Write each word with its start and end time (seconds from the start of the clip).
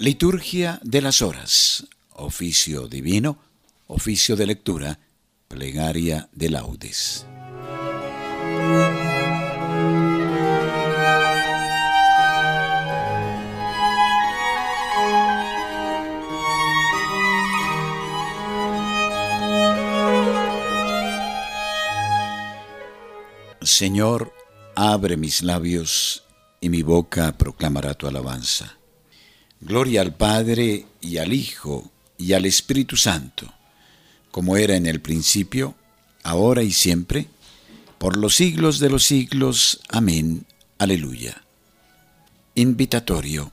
Liturgia 0.00 0.78
de 0.84 1.02
las 1.02 1.22
Horas, 1.22 1.88
oficio 2.12 2.86
divino, 2.86 3.36
oficio 3.88 4.36
de 4.36 4.46
lectura, 4.46 5.00
plegaria 5.48 6.28
de 6.30 6.50
laudes. 6.50 7.26
Señor, 23.60 24.32
abre 24.76 25.16
mis 25.16 25.42
labios 25.42 26.22
y 26.60 26.68
mi 26.68 26.84
boca 26.84 27.36
proclamará 27.36 27.94
tu 27.94 28.06
alabanza. 28.06 28.77
Gloria 29.60 30.02
al 30.02 30.14
Padre 30.14 30.86
y 31.00 31.18
al 31.18 31.32
Hijo 31.32 31.90
y 32.16 32.32
al 32.32 32.46
Espíritu 32.46 32.96
Santo, 32.96 33.52
como 34.30 34.56
era 34.56 34.76
en 34.76 34.86
el 34.86 35.00
principio, 35.00 35.74
ahora 36.22 36.62
y 36.62 36.72
siempre, 36.72 37.28
por 37.98 38.16
los 38.16 38.36
siglos 38.36 38.78
de 38.78 38.90
los 38.90 39.04
siglos. 39.04 39.80
Amén. 39.88 40.46
Aleluya. 40.78 41.42
Invitatorio. 42.54 43.50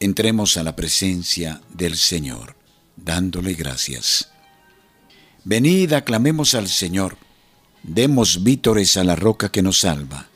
Entremos 0.00 0.56
a 0.56 0.62
la 0.62 0.76
presencia 0.76 1.60
del 1.74 1.96
Señor, 1.96 2.54
dándole 2.96 3.54
gracias. 3.54 4.30
Venid, 5.44 5.92
aclamemos 5.92 6.54
al 6.54 6.68
Señor, 6.68 7.16
demos 7.82 8.44
vítores 8.44 8.96
a 8.96 9.02
la 9.02 9.16
roca 9.16 9.50
que 9.50 9.62
nos 9.62 9.80
salva. 9.80 10.27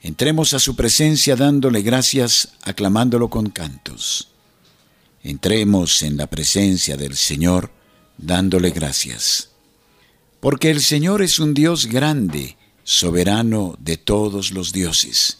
Entremos 0.00 0.54
a 0.54 0.58
su 0.58 0.76
presencia 0.76 1.34
dándole 1.34 1.82
gracias, 1.82 2.50
aclamándolo 2.62 3.28
con 3.28 3.50
cantos. 3.50 4.28
Entremos 5.22 6.02
en 6.02 6.16
la 6.16 6.28
presencia 6.28 6.96
del 6.96 7.16
Señor 7.16 7.72
dándole 8.16 8.70
gracias. 8.70 9.50
Porque 10.40 10.70
el 10.70 10.80
Señor 10.82 11.22
es 11.22 11.40
un 11.40 11.52
Dios 11.52 11.86
grande, 11.86 12.56
soberano 12.84 13.76
de 13.80 13.96
todos 13.96 14.52
los 14.52 14.72
dioses. 14.72 15.38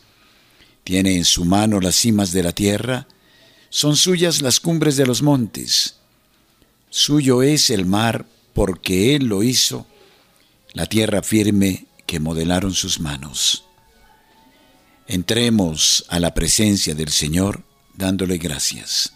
Tiene 0.82 1.16
en 1.16 1.24
su 1.24 1.44
mano 1.44 1.80
las 1.80 1.94
cimas 1.94 2.32
de 2.32 2.42
la 2.42 2.52
tierra, 2.52 3.06
son 3.70 3.96
suyas 3.96 4.42
las 4.42 4.58
cumbres 4.58 4.96
de 4.96 5.06
los 5.06 5.22
montes. 5.22 5.96
Suyo 6.90 7.42
es 7.42 7.70
el 7.70 7.86
mar 7.86 8.26
porque 8.54 9.14
Él 9.14 9.26
lo 9.26 9.42
hizo, 9.42 9.86
la 10.72 10.86
tierra 10.86 11.22
firme 11.22 11.86
que 12.06 12.18
modelaron 12.18 12.74
sus 12.74 12.98
manos. 12.98 13.67
Entremos 15.10 16.04
a 16.10 16.20
la 16.20 16.34
presencia 16.34 16.94
del 16.94 17.08
Señor 17.08 17.64
dándole 17.94 18.36
gracias. 18.36 19.14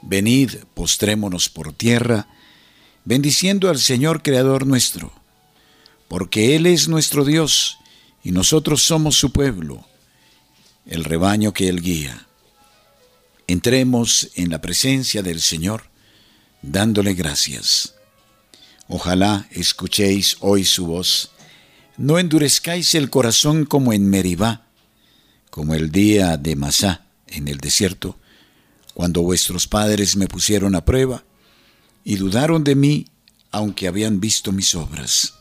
Venid, 0.00 0.54
postrémonos 0.72 1.50
por 1.50 1.74
tierra, 1.74 2.28
bendiciendo 3.04 3.68
al 3.68 3.78
Señor 3.78 4.22
Creador 4.22 4.66
nuestro, 4.66 5.12
porque 6.08 6.56
Él 6.56 6.64
es 6.64 6.88
nuestro 6.88 7.26
Dios 7.26 7.76
y 8.24 8.32
nosotros 8.32 8.80
somos 8.80 9.16
su 9.16 9.32
pueblo, 9.32 9.86
el 10.86 11.04
rebaño 11.04 11.52
que 11.52 11.68
Él 11.68 11.82
guía. 11.82 12.26
Entremos 13.46 14.30
en 14.34 14.48
la 14.48 14.62
presencia 14.62 15.22
del 15.22 15.42
Señor 15.42 15.90
dándole 16.62 17.12
gracias. 17.12 17.96
Ojalá 18.88 19.46
escuchéis 19.50 20.38
hoy 20.40 20.64
su 20.64 20.86
voz, 20.86 21.32
no 21.98 22.18
endurezcáis 22.18 22.94
el 22.94 23.10
corazón 23.10 23.66
como 23.66 23.92
en 23.92 24.08
Meribá, 24.08 24.69
como 25.50 25.74
el 25.74 25.90
día 25.90 26.36
de 26.36 26.56
Masá 26.56 27.06
en 27.26 27.48
el 27.48 27.58
desierto, 27.58 28.18
cuando 28.94 29.22
vuestros 29.22 29.66
padres 29.66 30.16
me 30.16 30.26
pusieron 30.26 30.74
a 30.74 30.84
prueba 30.84 31.24
y 32.04 32.16
dudaron 32.16 32.64
de 32.64 32.74
mí, 32.74 33.06
aunque 33.50 33.88
habían 33.88 34.20
visto 34.20 34.52
mis 34.52 34.74
obras. 34.74 35.34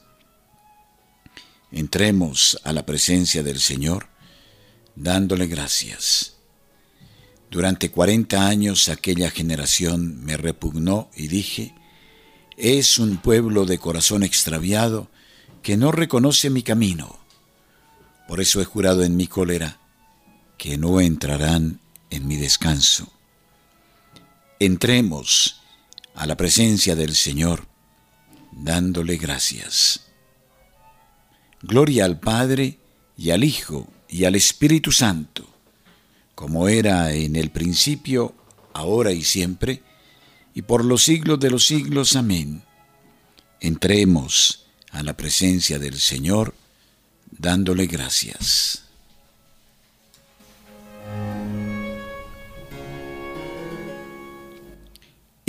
Entremos 1.71 2.59
a 2.63 2.73
la 2.73 2.85
presencia 2.85 3.43
del 3.43 3.59
Señor, 3.59 4.07
dándole 4.95 5.47
gracias. 5.47 6.33
Durante 7.51 7.89
cuarenta 7.91 8.47
años 8.47 8.89
aquella 8.89 9.29
generación 9.29 10.23
me 10.23 10.37
repugnó 10.37 11.09
y 11.15 11.27
dije, 11.27 11.73
es 12.57 12.99
un 12.99 13.17
pueblo 13.17 13.65
de 13.65 13.79
corazón 13.79 14.23
extraviado 14.23 15.09
que 15.63 15.77
no 15.77 15.91
reconoce 15.91 16.49
mi 16.49 16.63
camino. 16.63 17.17
Por 18.27 18.41
eso 18.41 18.61
he 18.61 18.65
jurado 18.65 19.03
en 19.03 19.15
mi 19.15 19.27
cólera, 19.27 19.78
que 20.59 20.77
no 20.77 20.99
entrarán 20.99 21.79
en 22.11 22.27
mi 22.27 22.35
descanso. 22.35 23.11
Entremos 24.59 25.61
a 26.13 26.27
la 26.27 26.35
presencia 26.35 26.97
del 26.97 27.15
Señor 27.15 27.65
dándole 28.51 29.15
gracias. 29.15 30.01
Gloria 31.61 32.03
al 32.03 32.19
Padre 32.19 32.77
y 33.17 33.31
al 33.31 33.45
Hijo 33.45 33.87
y 34.09 34.25
al 34.25 34.35
Espíritu 34.35 34.91
Santo, 34.91 35.47
como 36.35 36.67
era 36.67 37.13
en 37.13 37.37
el 37.37 37.51
principio, 37.51 38.35
ahora 38.73 39.13
y 39.13 39.23
siempre, 39.23 39.81
y 40.53 40.63
por 40.63 40.83
los 40.83 41.03
siglos 41.03 41.39
de 41.39 41.51
los 41.51 41.65
siglos. 41.65 42.17
Amén. 42.17 42.63
Entremos 43.61 44.65
a 44.91 45.03
la 45.03 45.15
presencia 45.15 45.79
del 45.79 45.97
Señor 46.01 46.53
dándole 47.31 47.85
gracias. 47.85 48.88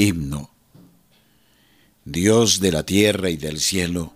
Himno. 0.01 0.51
Dios 2.07 2.61
de 2.61 2.73
la 2.73 2.87
tierra 2.87 3.29
y 3.29 3.37
del 3.37 3.61
cielo, 3.61 4.15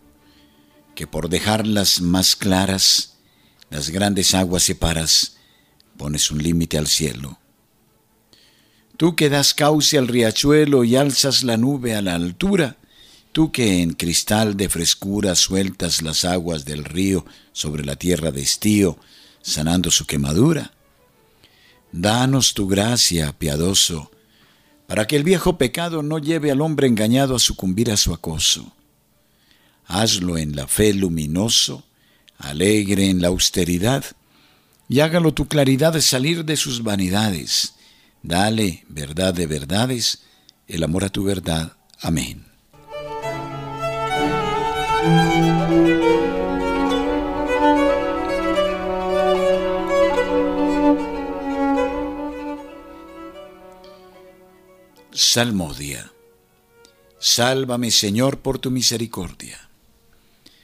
que 0.95 1.07
por 1.07 1.29
dejarlas 1.29 2.01
más 2.01 2.37
claras, 2.37 3.19
las 3.69 3.91
grandes 3.91 4.35
aguas 4.35 4.63
separas, 4.63 5.37
pones 5.99 6.31
un 6.31 6.43
límite 6.43 6.79
al 6.79 6.87
cielo. 6.87 7.39
Tú 8.97 9.15
que 9.15 9.29
das 9.29 9.53
cauce 9.53 9.99
al 9.99 10.09
riachuelo 10.09 10.85
y 10.85 10.97
alzas 10.97 11.43
la 11.43 11.59
nube 11.59 11.95
a 11.95 12.01
la 12.01 12.15
altura, 12.15 12.79
tú 13.33 13.53
que 13.53 13.83
en 13.83 13.93
cristal 13.93 14.57
de 14.57 14.71
frescura 14.71 15.35
sueltas 15.35 16.01
las 16.01 16.25
aguas 16.25 16.65
del 16.65 16.85
río 16.85 17.27
sobre 17.53 17.85
la 17.85 17.97
tierra 17.97 18.31
de 18.31 18.41
estío, 18.41 18.99
sanando 19.43 19.91
su 19.91 20.07
quemadura. 20.07 20.73
Danos 21.93 22.55
tu 22.55 22.67
gracia, 22.69 23.37
piadoso, 23.37 24.11
para 24.95 25.09
que 25.09 25.17
el 25.17 25.25
viejo 25.25 25.59
pecado 25.59 26.05
no 26.05 26.21
lleve 26.21 26.53
al 26.53 26.61
hombre 26.61 26.87
engañado 26.87 27.35
a 27.35 27.41
sucumbir 27.41 27.91
a 27.91 27.97
su 27.97 28.15
acoso. 28.15 28.73
Hazlo 29.87 30.39
en 30.39 30.55
la 30.55 30.69
fe 30.69 30.95
luminoso, 30.95 31.83
alegre 32.39 33.11
en 33.11 33.21
la 33.21 33.27
austeridad, 33.27 34.05
y 34.89 35.01
hágalo 35.01 35.35
tu 35.35 35.49
claridad 35.49 35.95
de 35.95 36.01
salir 36.01 36.45
de 36.45 36.57
sus 36.57 36.85
vanidades. 36.85 37.75
Dale, 38.23 38.85
verdad 38.89 39.35
de 39.35 39.49
verdades, 39.49 40.23
el 40.69 40.85
amor 40.85 41.03
a 41.03 41.09
tu 41.09 41.25
verdad. 41.25 41.73
Amén. 42.01 42.45
Salmodia. 55.17 56.11
Sálvame, 57.21 57.93
Señor, 57.93 58.41
por 58.41 58.59
tu 58.59 58.73
misericordia. 58.73 59.71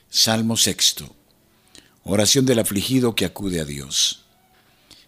Salmo 0.08 0.56
sexto. 0.56 1.14
Oración 2.02 2.46
del 2.46 2.58
afligido 2.58 3.14
que 3.14 3.24
acude 3.24 3.60
a 3.60 3.64
Dios. 3.64 4.24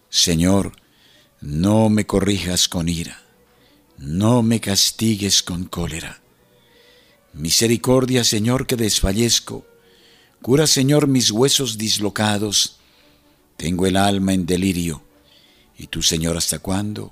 Señor, 0.09 0.71
no 1.41 1.89
me 1.89 2.05
corrijas 2.05 2.69
con 2.69 2.87
ira, 2.87 3.21
no 3.97 4.43
me 4.43 4.61
castigues 4.61 5.43
con 5.43 5.65
cólera. 5.65 6.21
Misericordia, 7.33 8.23
Señor, 8.23 8.65
que 8.65 8.77
desfallezco. 8.77 9.67
Cura, 10.41 10.67
Señor, 10.67 11.07
mis 11.07 11.31
huesos 11.31 11.77
dislocados. 11.77 12.79
Tengo 13.57 13.87
el 13.87 13.97
alma 13.97 14.33
en 14.33 14.45
delirio. 14.45 15.03
¿Y 15.77 15.87
tú, 15.87 16.01
Señor, 16.01 16.37
hasta 16.37 16.59
cuándo? 16.59 17.11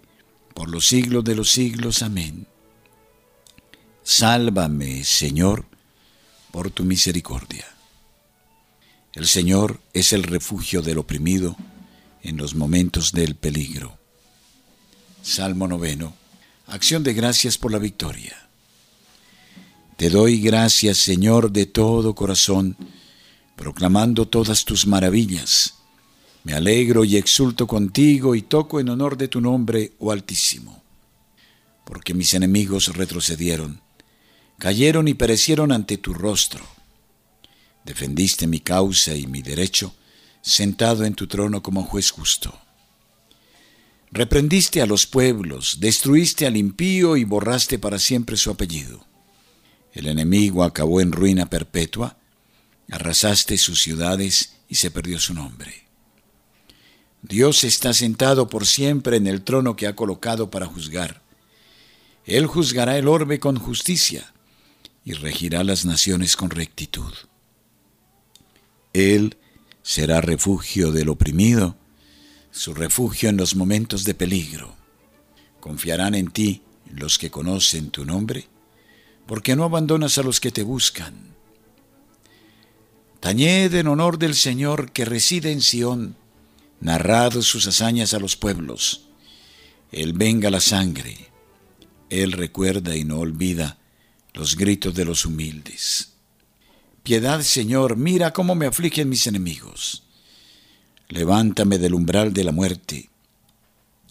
por 0.53 0.69
los 0.69 0.87
siglos 0.87 1.23
de 1.23 1.35
los 1.35 1.49
siglos. 1.51 2.01
Amén. 2.01 2.47
Sálvame, 4.03 5.03
Señor, 5.03 5.65
por 6.51 6.71
tu 6.71 6.83
misericordia. 6.83 7.65
El 9.13 9.27
Señor 9.27 9.81
es 9.93 10.13
el 10.13 10.23
refugio 10.23 10.81
del 10.81 10.97
oprimido 10.97 11.55
en 12.23 12.37
los 12.37 12.55
momentos 12.55 13.11
del 13.11 13.35
peligro. 13.35 13.97
Salmo 15.21 15.67
noveno. 15.67 16.15
Acción 16.67 17.03
de 17.03 17.13
gracias 17.13 17.57
por 17.57 17.71
la 17.71 17.77
victoria. 17.77 18.49
Te 19.97 20.09
doy 20.09 20.39
gracias, 20.39 20.97
Señor, 20.97 21.51
de 21.51 21.65
todo 21.65 22.15
corazón, 22.15 22.75
proclamando 23.55 24.27
todas 24.27 24.65
tus 24.65 24.87
maravillas. 24.87 25.75
Me 26.43 26.53
alegro 26.53 27.05
y 27.05 27.17
exulto 27.17 27.67
contigo 27.67 28.33
y 28.35 28.41
toco 28.41 28.79
en 28.79 28.89
honor 28.89 29.15
de 29.17 29.27
tu 29.27 29.41
nombre, 29.41 29.93
oh 29.99 30.11
Altísimo. 30.11 30.81
Porque 31.85 32.13
mis 32.13 32.33
enemigos 32.33 32.95
retrocedieron, 32.95 33.81
cayeron 34.57 35.07
y 35.07 35.13
perecieron 35.13 35.71
ante 35.71 35.97
tu 35.97 36.13
rostro. 36.13 36.65
Defendiste 37.85 38.47
mi 38.47 38.59
causa 38.59 39.15
y 39.15 39.27
mi 39.27 39.41
derecho, 39.41 39.93
sentado 40.41 41.05
en 41.05 41.13
tu 41.13 41.27
trono 41.27 41.61
como 41.61 41.83
juez 41.83 42.11
justo. 42.11 42.57
Reprendiste 44.11 44.81
a 44.81 44.85
los 44.85 45.05
pueblos, 45.05 45.77
destruiste 45.79 46.45
al 46.45 46.57
impío 46.57 47.17
y 47.17 47.23
borraste 47.23 47.79
para 47.79 47.99
siempre 47.99 48.35
su 48.35 48.49
apellido. 48.49 49.05
El 49.93 50.07
enemigo 50.07 50.63
acabó 50.63 51.01
en 51.01 51.11
ruina 51.11 51.49
perpetua, 51.49 52.17
arrasaste 52.89 53.57
sus 53.57 53.81
ciudades 53.81 54.53
y 54.67 54.75
se 54.75 54.91
perdió 54.91 55.19
su 55.19 55.33
nombre. 55.33 55.90
Dios 57.21 57.63
está 57.63 57.93
sentado 57.93 58.47
por 58.47 58.65
siempre 58.65 59.17
en 59.17 59.27
el 59.27 59.43
trono 59.43 59.75
que 59.75 59.87
ha 59.87 59.95
colocado 59.95 60.49
para 60.49 60.65
juzgar. 60.65 61.21
Él 62.25 62.47
juzgará 62.47 62.97
el 62.97 63.07
orbe 63.07 63.39
con 63.39 63.57
justicia 63.57 64.33
y 65.05 65.13
regirá 65.13 65.63
las 65.63 65.85
naciones 65.85 66.35
con 66.35 66.49
rectitud. 66.49 67.13
Él 68.93 69.37
será 69.83 70.21
refugio 70.21 70.91
del 70.91 71.09
oprimido, 71.09 71.75
su 72.51 72.73
refugio 72.73 73.29
en 73.29 73.37
los 73.37 73.55
momentos 73.55 74.03
de 74.03 74.13
peligro. 74.13 74.75
Confiarán 75.59 76.15
en 76.15 76.29
ti 76.31 76.61
los 76.91 77.17
que 77.17 77.31
conocen 77.31 77.91
tu 77.91 78.05
nombre 78.05 78.47
porque 79.31 79.55
no 79.55 79.63
abandonas 79.63 80.17
a 80.17 80.23
los 80.23 80.41
que 80.41 80.51
te 80.51 80.63
buscan. 80.63 81.13
Tañed 83.21 83.73
en 83.75 83.87
honor 83.87 84.17
del 84.17 84.35
Señor 84.35 84.91
que 84.91 85.05
reside 85.05 85.51
en 85.51 85.61
Sión, 85.61 86.17
narrad 86.81 87.39
sus 87.41 87.67
hazañas 87.67 88.13
a 88.13 88.19
los 88.19 88.35
pueblos. 88.35 89.07
Él 89.91 90.13
venga 90.13 90.49
la 90.49 90.59
sangre, 90.59 91.29
Él 92.09 92.33
recuerda 92.33 92.95
y 92.95 93.05
no 93.05 93.19
olvida 93.19 93.77
los 94.33 94.57
gritos 94.57 94.93
de 94.93 95.05
los 95.05 95.25
humildes. 95.25 96.13
Piedad, 97.03 97.41
Señor, 97.41 97.97
mira 97.97 98.31
cómo 98.31 98.55
me 98.55 98.65
afligen 98.65 99.09
mis 99.09 99.27
enemigos. 99.27 100.03
Levántame 101.09 101.77
del 101.77 101.93
umbral 101.93 102.33
de 102.33 102.43
la 102.43 102.51
muerte, 102.51 103.09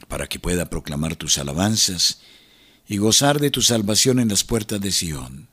para 0.08 0.26
que 0.26 0.38
pueda 0.38 0.68
proclamar 0.68 1.16
tus 1.16 1.38
alabanzas 1.38 2.20
y 2.86 2.98
gozar 2.98 3.40
de 3.40 3.50
tu 3.50 3.62
salvación 3.62 4.18
en 4.18 4.28
las 4.28 4.44
puertas 4.44 4.80
de 4.80 4.90
Sión. 4.90 5.48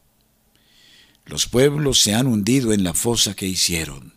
Los 1.26 1.46
pueblos 1.48 2.00
se 2.00 2.16
han 2.16 2.28
hundido 2.28 2.74
en 2.74 2.84
la 2.84 2.94
fosa 2.94 3.36
que 3.36 3.46
hicieron, 3.46 4.17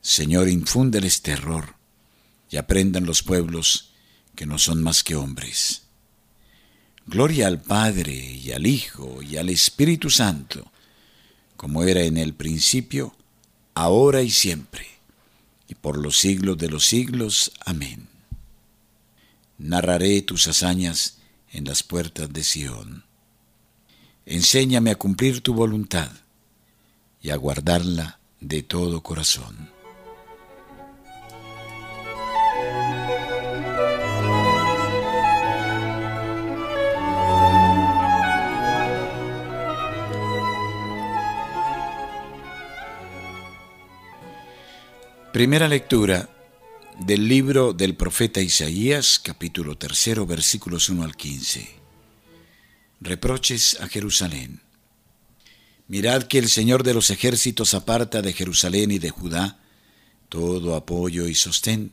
Señor, 0.00 0.48
infúndeles 0.48 1.22
terror 1.22 1.74
y 2.50 2.56
aprendan 2.56 3.04
los 3.04 3.22
pueblos 3.22 3.92
que 4.34 4.46
no 4.46 4.58
son 4.58 4.82
más 4.82 5.02
que 5.02 5.16
hombres. 5.16 5.82
Gloria 7.06 7.46
al 7.46 7.60
Padre 7.60 8.14
y 8.14 8.52
al 8.52 8.66
Hijo 8.66 9.22
y 9.22 9.36
al 9.36 9.48
Espíritu 9.48 10.10
Santo, 10.10 10.70
como 11.56 11.82
era 11.82 12.02
en 12.02 12.16
el 12.16 12.34
principio, 12.34 13.16
ahora 13.74 14.22
y 14.22 14.30
siempre, 14.30 14.86
y 15.68 15.74
por 15.74 15.98
los 15.98 16.18
siglos 16.18 16.58
de 16.58 16.68
los 16.68 16.86
siglos. 16.86 17.52
Amén. 17.64 18.08
Narraré 19.58 20.22
tus 20.22 20.46
hazañas 20.48 21.18
en 21.50 21.64
las 21.64 21.82
puertas 21.82 22.32
de 22.32 22.44
Sión. 22.44 23.04
Enséñame 24.26 24.90
a 24.90 24.96
cumplir 24.96 25.40
tu 25.40 25.54
voluntad 25.54 26.12
y 27.22 27.30
a 27.30 27.36
guardarla 27.36 28.20
de 28.40 28.62
todo 28.62 29.02
corazón. 29.02 29.77
Primera 45.32 45.68
lectura 45.68 46.30
del 47.00 47.28
libro 47.28 47.74
del 47.74 47.94
profeta 47.94 48.40
Isaías, 48.40 49.20
capítulo 49.22 49.76
tercero, 49.76 50.24
versículos 50.24 50.88
1 50.88 51.04
al 51.04 51.16
15. 51.16 51.68
Reproches 53.02 53.78
a 53.80 53.88
Jerusalén. 53.88 54.62
Mirad 55.86 56.22
que 56.24 56.38
el 56.38 56.48
Señor 56.48 56.82
de 56.82 56.94
los 56.94 57.10
ejércitos 57.10 57.74
aparta 57.74 58.22
de 58.22 58.32
Jerusalén 58.32 58.90
y 58.90 58.98
de 58.98 59.10
Judá 59.10 59.58
todo 60.30 60.74
apoyo 60.74 61.26
y 61.26 61.34
sostén, 61.34 61.92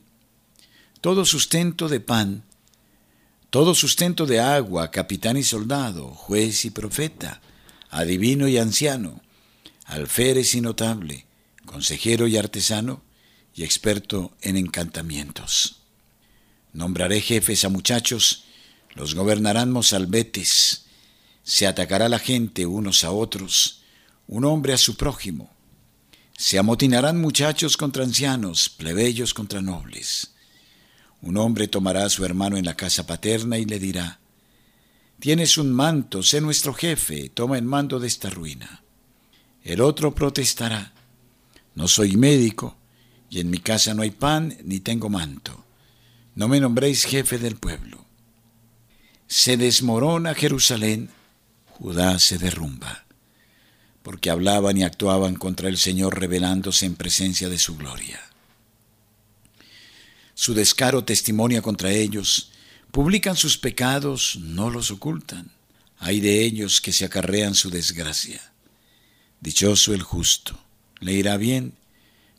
todo 1.02 1.26
sustento 1.26 1.88
de 1.88 2.00
pan, 2.00 2.42
todo 3.50 3.74
sustento 3.74 4.24
de 4.24 4.40
agua, 4.40 4.90
capitán 4.90 5.36
y 5.36 5.42
soldado, 5.42 6.08
juez 6.08 6.64
y 6.64 6.70
profeta, 6.70 7.42
adivino 7.90 8.48
y 8.48 8.56
anciano, 8.56 9.20
alférez 9.84 10.54
y 10.54 10.62
notable, 10.62 11.26
consejero 11.66 12.26
y 12.26 12.38
artesano, 12.38 13.05
y 13.56 13.64
experto 13.64 14.36
en 14.42 14.56
encantamientos. 14.56 15.80
Nombraré 16.72 17.22
jefes 17.22 17.64
a 17.64 17.70
muchachos, 17.70 18.44
los 18.94 19.14
gobernarán 19.14 19.72
mozalbetes, 19.72 20.84
se 21.42 21.66
atacará 21.66 22.08
la 22.08 22.18
gente 22.18 22.66
unos 22.66 23.02
a 23.02 23.10
otros, 23.10 23.82
un 24.26 24.44
hombre 24.44 24.74
a 24.74 24.78
su 24.78 24.96
prójimo. 24.96 25.54
Se 26.36 26.58
amotinarán 26.58 27.18
muchachos 27.18 27.78
contra 27.78 28.04
ancianos, 28.04 28.68
plebeyos 28.68 29.32
contra 29.32 29.62
nobles. 29.62 30.34
Un 31.22 31.38
hombre 31.38 31.66
tomará 31.66 32.04
a 32.04 32.10
su 32.10 32.24
hermano 32.26 32.58
en 32.58 32.66
la 32.66 32.76
casa 32.76 33.06
paterna 33.06 33.56
y 33.58 33.64
le 33.64 33.78
dirá, 33.78 34.20
Tienes 35.18 35.56
un 35.56 35.72
manto, 35.72 36.22
sé 36.22 36.42
nuestro 36.42 36.74
jefe, 36.74 37.30
toma 37.30 37.56
el 37.56 37.64
mando 37.64 37.98
de 37.98 38.08
esta 38.08 38.28
ruina. 38.28 38.82
El 39.64 39.80
otro 39.80 40.14
protestará, 40.14 40.92
No 41.74 41.88
soy 41.88 42.16
médico, 42.18 42.76
y 43.30 43.40
en 43.40 43.50
mi 43.50 43.58
casa 43.58 43.94
no 43.94 44.02
hay 44.02 44.10
pan 44.10 44.56
ni 44.64 44.80
tengo 44.80 45.08
manto. 45.08 45.64
No 46.34 46.48
me 46.48 46.60
nombréis 46.60 47.04
jefe 47.04 47.38
del 47.38 47.56
pueblo. 47.56 48.04
Se 49.26 49.56
desmorona 49.56 50.34
Jerusalén, 50.34 51.10
Judá 51.66 52.18
se 52.18 52.38
derrumba, 52.38 53.04
porque 54.02 54.30
hablaban 54.30 54.76
y 54.76 54.84
actuaban 54.84 55.34
contra 55.34 55.68
el 55.68 55.76
Señor 55.76 56.18
revelándose 56.18 56.86
en 56.86 56.94
presencia 56.94 57.48
de 57.48 57.58
su 57.58 57.76
gloria. 57.76 58.20
Su 60.34 60.54
descaro 60.54 61.04
testimonia 61.04 61.62
contra 61.62 61.90
ellos, 61.90 62.50
publican 62.92 63.36
sus 63.36 63.58
pecados, 63.58 64.38
no 64.40 64.70
los 64.70 64.90
ocultan. 64.90 65.50
Hay 65.98 66.20
de 66.20 66.44
ellos 66.44 66.80
que 66.80 66.92
se 66.92 67.04
acarrean 67.04 67.54
su 67.54 67.70
desgracia. 67.70 68.40
Dichoso 69.40 69.92
el 69.94 70.02
justo, 70.02 70.58
le 71.00 71.12
irá 71.12 71.36
bien, 71.36 71.74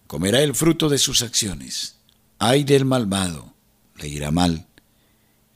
comerá 0.08 0.42
el 0.42 0.56
fruto 0.56 0.90
de 0.90 0.98
sus 0.98 1.22
acciones. 1.22 1.98
Ay 2.40 2.64
del 2.64 2.86
malvado, 2.86 3.54
le 3.96 4.08
irá 4.08 4.32
mal, 4.32 4.68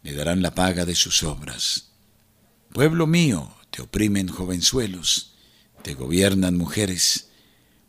le 0.03 0.13
darán 0.13 0.41
la 0.41 0.53
paga 0.53 0.86
de 0.86 0.96
sus 0.96 1.24
obras. 1.24 1.91
Pueblo 2.74 3.08
mío, 3.08 3.55
te 3.70 3.81
oprimen 3.81 4.27
jovenzuelos, 4.27 5.34
te 5.84 5.93
gobiernan 5.93 6.58
mujeres. 6.58 7.29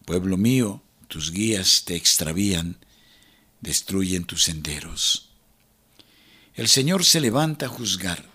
Pueblo 0.04 0.36
mío, 0.36 0.82
tus 1.08 1.32
guías 1.32 1.84
te 1.84 1.96
extravían, 1.96 2.78
destruyen 3.60 4.24
tus 4.24 4.44
senderos. 4.44 5.30
El 6.54 6.68
Señor 6.68 7.04
se 7.04 7.20
levanta 7.20 7.66
a 7.66 7.68
juzgar, 7.68 8.28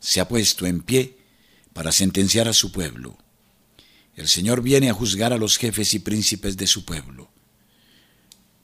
se 0.00 0.20
ha 0.20 0.28
puesto 0.28 0.66
en 0.66 0.80
pie 0.80 1.18
para 1.72 1.92
sentenciar 1.92 2.48
a 2.48 2.52
su 2.52 2.72
pueblo. 2.72 3.18
El 4.14 4.28
Señor 4.28 4.62
viene 4.62 4.90
a 4.90 4.94
juzgar 4.94 5.32
a 5.32 5.38
los 5.38 5.58
jefes 5.58 5.94
y 5.94 5.98
príncipes 5.98 6.56
de 6.56 6.66
su 6.66 6.84
pueblo. 6.84 7.30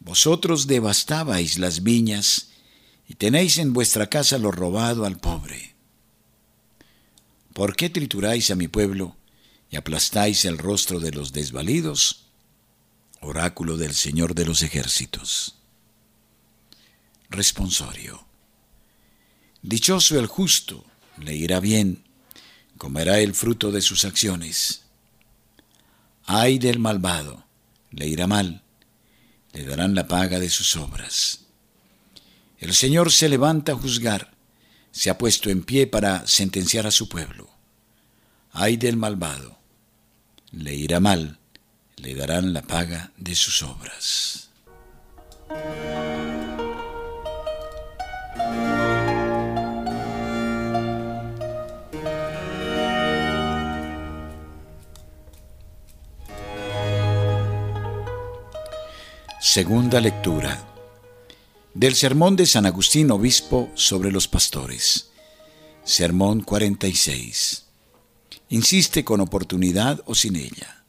Vosotros 0.04 0.66
devastabais 0.66 1.58
las 1.58 1.82
viñas 1.82 2.48
y 3.08 3.14
tenéis 3.14 3.58
en 3.58 3.72
vuestra 3.72 4.08
casa 4.08 4.38
lo 4.38 4.50
robado 4.50 5.06
al 5.06 5.18
pobre. 5.18 5.74
¿Por 7.54 7.74
qué 7.74 7.88
trituráis 7.88 8.50
a 8.50 8.54
mi 8.54 8.68
pueblo 8.68 9.16
y 9.70 9.76
aplastáis 9.76 10.44
el 10.44 10.58
rostro 10.58 11.00
de 11.00 11.10
los 11.10 11.32
desvalidos? 11.32 12.26
Oráculo 13.20 13.78
del 13.78 13.94
Señor 13.94 14.34
de 14.34 14.44
los 14.44 14.62
ejércitos. 14.62 15.56
Responsorio. 17.30 18.26
Dichoso 19.62 20.18
el 20.18 20.26
justo, 20.26 20.84
le 21.16 21.34
irá 21.34 21.60
bien, 21.60 22.04
comerá 22.76 23.20
el 23.20 23.34
fruto 23.34 23.72
de 23.72 23.80
sus 23.80 24.04
acciones. 24.04 24.82
Ay 26.26 26.58
del 26.58 26.78
malvado, 26.78 27.44
le 27.90 28.06
irá 28.06 28.26
mal, 28.26 28.63
le 29.54 29.64
darán 29.64 29.94
la 29.94 30.06
paga 30.06 30.38
de 30.38 30.50
sus 30.50 30.76
obras. 30.76 31.40
El 32.58 32.74
Señor 32.74 33.12
se 33.12 33.28
levanta 33.28 33.72
a 33.72 33.76
juzgar, 33.76 34.34
se 34.90 35.10
ha 35.10 35.16
puesto 35.16 35.48
en 35.48 35.62
pie 35.62 35.86
para 35.86 36.26
sentenciar 36.26 36.86
a 36.86 36.90
su 36.90 37.08
pueblo. 37.08 37.48
Ay 38.50 38.76
del 38.76 38.96
malvado, 38.96 39.58
le 40.50 40.74
irá 40.74 41.00
mal, 41.00 41.38
le 41.96 42.14
darán 42.14 42.52
la 42.52 42.62
paga 42.62 43.12
de 43.16 43.34
sus 43.34 43.62
obras. 43.62 44.50
Segunda 59.54 60.00
lectura 60.00 60.66
del 61.74 61.94
Sermón 61.94 62.34
de 62.34 62.44
San 62.44 62.66
Agustín 62.66 63.12
Obispo 63.12 63.70
sobre 63.76 64.10
los 64.10 64.26
pastores. 64.26 65.10
Sermón 65.84 66.40
46. 66.40 67.62
Insiste 68.48 69.04
con 69.04 69.20
oportunidad 69.20 70.02
o 70.06 70.16
sin 70.16 70.34
ella. 70.34 70.82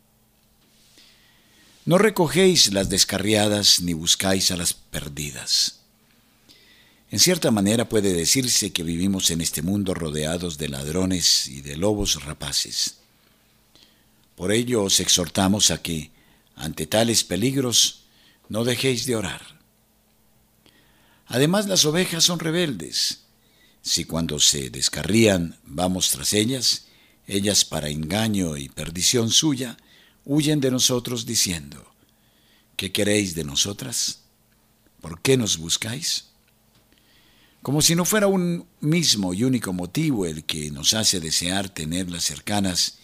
No 1.85 1.99
recogéis 1.99 2.73
las 2.73 2.89
descarriadas 2.89 3.81
ni 3.81 3.93
buscáis 3.93 4.49
a 4.49 4.57
las 4.57 4.73
perdidas. 4.73 5.81
En 7.11 7.19
cierta 7.19 7.51
manera 7.51 7.87
puede 7.87 8.13
decirse 8.13 8.73
que 8.73 8.81
vivimos 8.81 9.29
en 9.29 9.41
este 9.41 9.61
mundo 9.61 9.93
rodeados 9.93 10.57
de 10.57 10.69
ladrones 10.69 11.45
y 11.45 11.61
de 11.61 11.77
lobos 11.77 12.23
rapaces. 12.25 12.95
Por 14.35 14.51
ello 14.51 14.81
os 14.81 14.99
exhortamos 15.01 15.69
a 15.69 15.83
que, 15.83 16.09
ante 16.55 16.87
tales 16.87 17.23
peligros, 17.23 18.04
no 18.49 18.63
dejéis 18.63 19.05
de 19.05 19.15
orar. 19.15 19.41
Además 21.27 21.67
las 21.67 21.85
ovejas 21.85 22.23
son 22.23 22.39
rebeldes. 22.39 23.21
Si 23.81 24.05
cuando 24.05 24.39
se 24.39 24.69
descarrían 24.69 25.57
vamos 25.63 26.11
tras 26.11 26.33
ellas, 26.33 26.87
ellas 27.27 27.65
para 27.65 27.89
engaño 27.89 28.57
y 28.57 28.69
perdición 28.69 29.31
suya, 29.31 29.77
huyen 30.23 30.59
de 30.59 30.71
nosotros 30.71 31.25
diciendo, 31.25 31.93
¿qué 32.77 32.91
queréis 32.91 33.35
de 33.35 33.43
nosotras? 33.43 34.21
¿Por 35.01 35.21
qué 35.21 35.37
nos 35.37 35.57
buscáis? 35.57 36.25
Como 37.61 37.81
si 37.81 37.95
no 37.95 38.05
fuera 38.05 38.27
un 38.27 38.67
mismo 38.79 39.33
y 39.33 39.43
único 39.43 39.73
motivo 39.73 40.25
el 40.25 40.43
que 40.43 40.69
nos 40.69 40.93
hace 40.93 41.19
desear 41.19 41.69
tenerlas 41.69 42.23
cercanas 42.23 42.99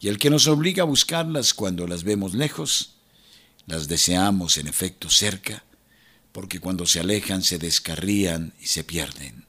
y 0.00 0.08
el 0.08 0.18
que 0.18 0.30
nos 0.30 0.46
obliga 0.46 0.84
a 0.84 0.86
buscarlas 0.86 1.52
cuando 1.52 1.86
las 1.88 2.04
vemos 2.04 2.34
lejos, 2.34 2.97
las 3.68 3.86
deseamos 3.86 4.56
en 4.56 4.66
efecto 4.66 5.10
cerca, 5.10 5.62
porque 6.32 6.58
cuando 6.58 6.86
se 6.86 7.00
alejan 7.00 7.42
se 7.42 7.58
descarrían 7.58 8.54
y 8.60 8.66
se 8.66 8.82
pierden. 8.82 9.44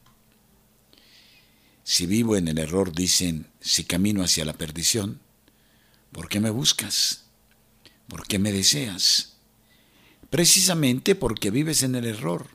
Si 1.84 2.04
vivo 2.04 2.36
en 2.36 2.46
el 2.46 2.58
error, 2.58 2.92
dicen, 2.94 3.46
si 3.60 3.84
camino 3.84 4.22
hacia 4.22 4.44
la 4.44 4.52
perdición, 4.52 5.20
¿por 6.12 6.28
qué 6.28 6.38
me 6.38 6.50
buscas? 6.50 7.24
¿Por 8.08 8.26
qué 8.26 8.38
me 8.38 8.52
deseas? 8.52 9.36
Precisamente 10.28 11.14
porque 11.14 11.50
vives 11.50 11.82
en 11.82 11.94
el 11.94 12.04
error. 12.04 12.48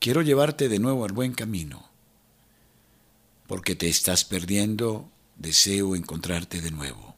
Quiero 0.00 0.22
llevarte 0.22 0.68
de 0.68 0.80
nuevo 0.80 1.04
al 1.04 1.12
buen 1.12 1.32
camino. 1.32 1.88
Porque 3.46 3.76
te 3.76 3.88
estás 3.88 4.24
perdiendo, 4.24 5.10
deseo 5.36 5.94
encontrarte 5.94 6.60
de 6.60 6.72
nuevo. 6.72 7.14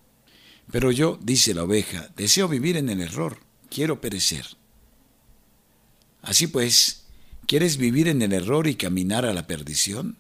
Pero 0.70 0.92
yo, 0.92 1.18
dice 1.22 1.54
la 1.54 1.64
oveja, 1.64 2.10
deseo 2.14 2.46
vivir 2.46 2.76
en 2.76 2.90
el 2.90 3.00
error 3.00 3.50
quiero 3.70 4.00
perecer. 4.00 4.44
Así 6.20 6.46
pues, 6.46 7.04
¿quieres 7.46 7.78
vivir 7.78 8.08
en 8.08 8.20
el 8.20 8.32
error 8.32 8.66
y 8.66 8.74
caminar 8.74 9.24
a 9.24 9.32
la 9.32 9.46
perdición? 9.46 10.18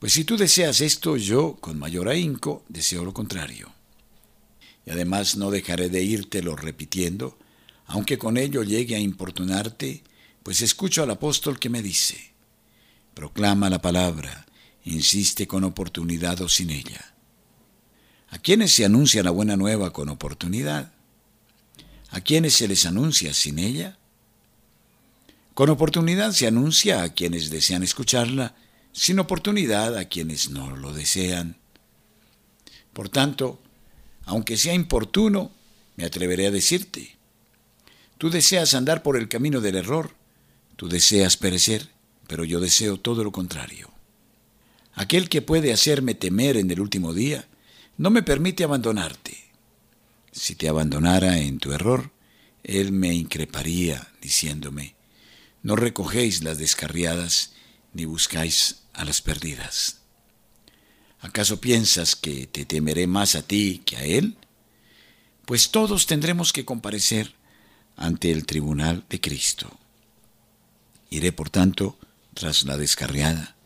Pues 0.00 0.12
si 0.12 0.24
tú 0.24 0.36
deseas 0.36 0.80
esto, 0.80 1.16
yo, 1.16 1.56
con 1.56 1.78
mayor 1.78 2.08
ahínco, 2.08 2.64
deseo 2.68 3.04
lo 3.04 3.14
contrario. 3.14 3.72
Y 4.84 4.90
además 4.90 5.36
no 5.36 5.50
dejaré 5.50 5.88
de 5.88 6.02
írtelo 6.02 6.56
repitiendo, 6.56 7.38
aunque 7.86 8.18
con 8.18 8.36
ello 8.36 8.62
llegue 8.62 8.94
a 8.96 9.00
importunarte, 9.00 10.02
pues 10.42 10.62
escucho 10.62 11.02
al 11.02 11.10
apóstol 11.10 11.58
que 11.58 11.68
me 11.68 11.82
dice, 11.82 12.32
proclama 13.14 13.70
la 13.70 13.82
palabra, 13.82 14.46
insiste 14.84 15.46
con 15.46 15.64
oportunidad 15.64 16.40
o 16.42 16.48
sin 16.48 16.70
ella. 16.70 17.14
¿A 18.30 18.38
quienes 18.38 18.72
se 18.72 18.84
anuncia 18.84 19.22
la 19.22 19.30
buena 19.30 19.56
nueva 19.56 19.92
con 19.92 20.10
oportunidad? 20.10 20.92
¿A 22.10 22.20
quienes 22.20 22.54
se 22.54 22.68
les 22.68 22.86
anuncia 22.86 23.34
sin 23.34 23.58
ella? 23.58 23.98
Con 25.54 25.70
oportunidad 25.70 26.32
se 26.32 26.46
anuncia 26.46 27.02
a 27.02 27.12
quienes 27.12 27.50
desean 27.50 27.82
escucharla, 27.82 28.54
sin 28.92 29.18
oportunidad 29.18 29.96
a 29.96 30.06
quienes 30.06 30.50
no 30.50 30.76
lo 30.76 30.92
desean. 30.92 31.56
Por 32.92 33.08
tanto, 33.08 33.60
aunque 34.24 34.56
sea 34.56 34.74
importuno, 34.74 35.50
me 35.96 36.04
atreveré 36.04 36.46
a 36.46 36.50
decirte, 36.50 37.16
tú 38.16 38.30
deseas 38.30 38.74
andar 38.74 39.02
por 39.02 39.16
el 39.16 39.28
camino 39.28 39.60
del 39.60 39.76
error, 39.76 40.14
tú 40.76 40.88
deseas 40.88 41.36
perecer, 41.36 41.88
pero 42.26 42.44
yo 42.44 42.60
deseo 42.60 42.98
todo 42.98 43.22
lo 43.22 43.32
contrario. 43.32 43.90
Aquel 44.94 45.28
que 45.28 45.42
puede 45.42 45.72
hacerme 45.72 46.14
temer 46.14 46.56
en 46.56 46.70
el 46.70 46.80
último 46.80 47.12
día, 47.12 47.46
no 47.96 48.10
me 48.10 48.22
permite 48.22 48.64
abandonarte 48.64 49.47
si 50.38 50.54
te 50.54 50.68
abandonara 50.68 51.38
en 51.38 51.58
tu 51.58 51.72
error, 51.72 52.12
él 52.62 52.92
me 52.92 53.12
increparía, 53.12 54.08
diciéndome, 54.20 54.94
no 55.62 55.76
recogéis 55.76 56.42
las 56.42 56.58
descarriadas 56.58 57.52
ni 57.92 58.04
buscáis 58.04 58.82
a 58.92 59.04
las 59.04 59.20
perdidas. 59.20 59.98
¿Acaso 61.20 61.60
piensas 61.60 62.14
que 62.14 62.46
te 62.46 62.64
temeré 62.64 63.06
más 63.06 63.34
a 63.34 63.42
ti 63.42 63.82
que 63.84 63.96
a 63.96 64.04
él? 64.04 64.36
Pues 65.44 65.70
todos 65.70 66.06
tendremos 66.06 66.52
que 66.52 66.64
comparecer 66.64 67.34
ante 67.96 68.30
el 68.30 68.46
tribunal 68.46 69.04
de 69.08 69.20
Cristo. 69.20 69.76
Iré, 71.10 71.32
por 71.32 71.50
tanto, 71.50 71.98
tras 72.34 72.62
la 72.62 72.76
descarriada, 72.76 73.56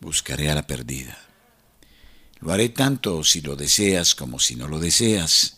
buscaré 0.00 0.50
a 0.50 0.54
la 0.54 0.66
perdida. 0.66 1.18
Lo 2.40 2.52
haré 2.52 2.70
tanto 2.70 3.24
si 3.24 3.42
lo 3.42 3.56
deseas 3.56 4.14
como 4.14 4.38
si 4.38 4.54
no 4.54 4.68
lo 4.68 4.78
deseas 4.78 5.57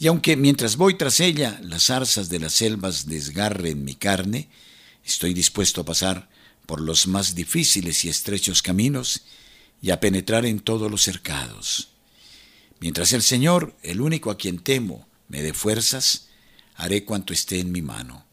y 0.00 0.06
aunque 0.06 0.34
mientras 0.34 0.76
voy 0.76 0.94
tras 0.94 1.20
ella 1.20 1.60
las 1.62 1.84
zarzas 1.84 2.30
de 2.30 2.40
las 2.40 2.54
selvas 2.54 3.04
desgarren 3.06 3.84
mi 3.84 3.94
carne, 3.94 4.48
estoy 5.04 5.34
dispuesto 5.34 5.82
a 5.82 5.84
pasar 5.84 6.30
por 6.64 6.80
los 6.80 7.06
más 7.06 7.34
difíciles 7.34 8.06
y 8.06 8.08
estrechos 8.08 8.62
caminos 8.62 9.24
y 9.82 9.90
a 9.90 10.00
penetrar 10.00 10.46
en 10.46 10.60
todos 10.60 10.90
los 10.90 11.02
cercados. 11.02 11.90
Mientras 12.80 13.12
el 13.12 13.20
Señor, 13.20 13.76
el 13.82 14.00
único 14.00 14.30
a 14.30 14.38
quien 14.38 14.58
temo, 14.58 15.06
me 15.28 15.42
dé 15.42 15.52
fuerzas, 15.52 16.28
haré 16.76 17.04
cuanto 17.04 17.34
esté 17.34 17.60
en 17.60 17.70
mi 17.70 17.82
mano. 17.82 18.24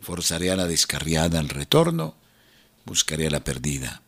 Forzaré 0.00 0.52
a 0.52 0.56
la 0.56 0.68
descarriada 0.68 1.40
al 1.40 1.48
retorno, 1.48 2.14
buscaré 2.84 3.26
a 3.26 3.30
la 3.30 3.42
perdida. 3.42 4.02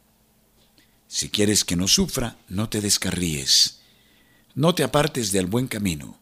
Si 1.08 1.28
quieres 1.28 1.64
que 1.64 1.74
no 1.74 1.88
sufra, 1.88 2.38
no 2.48 2.68
te 2.68 2.80
descarríes, 2.80 3.80
no 4.54 4.76
te 4.76 4.84
apartes 4.84 5.32
del 5.32 5.46
buen 5.46 5.66
camino. 5.66 6.20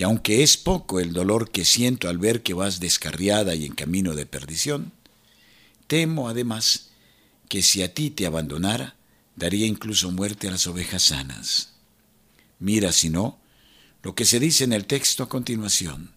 Y 0.00 0.02
aunque 0.02 0.42
es 0.42 0.56
poco 0.56 0.98
el 0.98 1.12
dolor 1.12 1.50
que 1.50 1.66
siento 1.66 2.08
al 2.08 2.16
ver 2.16 2.42
que 2.42 2.54
vas 2.54 2.80
descarriada 2.80 3.54
y 3.54 3.66
en 3.66 3.74
camino 3.74 4.14
de 4.14 4.24
perdición, 4.24 4.92
temo 5.88 6.30
además 6.30 6.88
que 7.50 7.60
si 7.60 7.82
a 7.82 7.92
ti 7.92 8.08
te 8.08 8.24
abandonara, 8.24 8.96
daría 9.36 9.66
incluso 9.66 10.10
muerte 10.10 10.48
a 10.48 10.52
las 10.52 10.66
ovejas 10.66 11.02
sanas. 11.02 11.74
Mira, 12.58 12.92
si 12.92 13.10
no, 13.10 13.40
lo 14.02 14.14
que 14.14 14.24
se 14.24 14.40
dice 14.40 14.64
en 14.64 14.72
el 14.72 14.86
texto 14.86 15.22
a 15.22 15.28
continuación. 15.28 16.12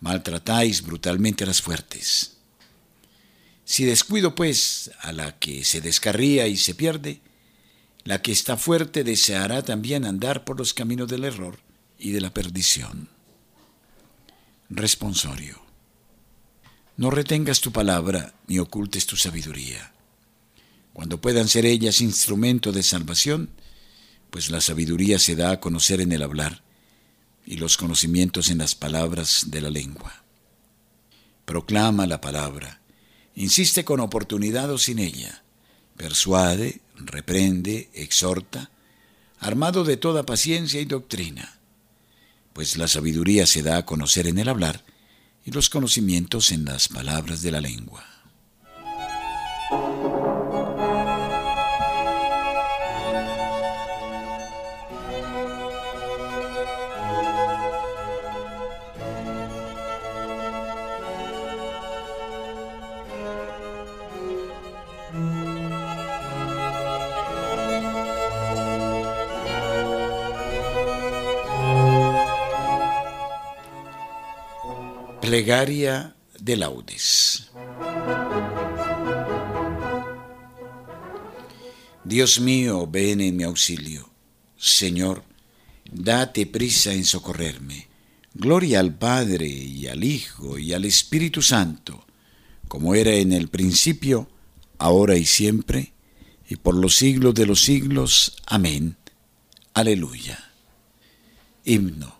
Maltratáis 0.00 0.82
brutalmente 0.82 1.44
a 1.44 1.46
las 1.46 1.62
fuertes. 1.62 2.36
Si 3.64 3.86
descuido, 3.86 4.34
pues, 4.34 4.90
a 5.00 5.12
la 5.12 5.38
que 5.38 5.64
se 5.64 5.80
descarría 5.80 6.48
y 6.48 6.58
se 6.58 6.74
pierde, 6.74 7.22
la 8.04 8.20
que 8.20 8.32
está 8.32 8.58
fuerte 8.58 9.04
deseará 9.04 9.62
también 9.62 10.04
andar 10.04 10.44
por 10.44 10.58
los 10.58 10.74
caminos 10.74 11.08
del 11.08 11.24
error 11.24 11.66
y 11.98 12.12
de 12.12 12.20
la 12.20 12.32
perdición. 12.32 13.08
Responsorio. 14.70 15.60
No 16.96 17.10
retengas 17.10 17.60
tu 17.60 17.72
palabra 17.72 18.34
ni 18.46 18.58
ocultes 18.58 19.06
tu 19.06 19.16
sabiduría. 19.16 19.92
Cuando 20.92 21.20
puedan 21.20 21.48
ser 21.48 21.64
ellas 21.64 22.00
instrumento 22.00 22.72
de 22.72 22.82
salvación, 22.82 23.50
pues 24.30 24.50
la 24.50 24.60
sabiduría 24.60 25.18
se 25.18 25.36
da 25.36 25.52
a 25.52 25.60
conocer 25.60 26.00
en 26.00 26.12
el 26.12 26.22
hablar 26.22 26.62
y 27.46 27.56
los 27.56 27.76
conocimientos 27.76 28.50
en 28.50 28.58
las 28.58 28.74
palabras 28.74 29.46
de 29.46 29.60
la 29.60 29.70
lengua. 29.70 30.24
Proclama 31.44 32.06
la 32.06 32.20
palabra, 32.20 32.80
insiste 33.34 33.84
con 33.84 34.00
oportunidad 34.00 34.70
o 34.70 34.76
sin 34.76 34.98
ella, 34.98 35.42
persuade, 35.96 36.80
reprende, 36.96 37.88
exhorta, 37.94 38.70
armado 39.38 39.84
de 39.84 39.96
toda 39.96 40.26
paciencia 40.26 40.80
y 40.80 40.84
doctrina, 40.84 41.57
pues 42.58 42.76
la 42.76 42.88
sabiduría 42.88 43.46
se 43.46 43.62
da 43.62 43.76
a 43.76 43.86
conocer 43.86 44.26
en 44.26 44.36
el 44.36 44.48
hablar 44.48 44.84
y 45.44 45.52
los 45.52 45.70
conocimientos 45.70 46.50
en 46.50 46.64
las 46.64 46.88
palabras 46.88 47.40
de 47.40 47.52
la 47.52 47.60
lengua. 47.60 48.04
Plegaria 75.38 76.16
de 76.40 76.56
laudes. 76.56 77.48
Dios 82.02 82.40
mío, 82.40 82.88
ven 82.90 83.20
en 83.20 83.36
mi 83.36 83.44
auxilio. 83.44 84.10
Señor, 84.56 85.22
date 85.92 86.44
prisa 86.46 86.92
en 86.92 87.04
socorrerme. 87.04 87.86
Gloria 88.34 88.80
al 88.80 88.98
Padre 88.98 89.46
y 89.46 89.86
al 89.86 90.02
Hijo 90.02 90.58
y 90.58 90.72
al 90.72 90.84
Espíritu 90.84 91.40
Santo, 91.40 92.04
como 92.66 92.96
era 92.96 93.12
en 93.12 93.32
el 93.32 93.46
principio, 93.46 94.28
ahora 94.76 95.16
y 95.16 95.24
siempre, 95.24 95.92
y 96.48 96.56
por 96.56 96.74
los 96.74 96.96
siglos 96.96 97.34
de 97.34 97.46
los 97.46 97.62
siglos. 97.62 98.34
Amén. 98.44 98.96
Aleluya. 99.72 100.50
Himno. 101.64 102.18